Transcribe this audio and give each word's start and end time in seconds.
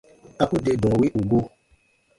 A 0.41 0.43
ku 0.49 0.55
de 0.65 0.71
dɔ̃ɔ 0.81 0.93
wi 0.99 1.07
ù 1.19 1.21
gu. 1.29 1.39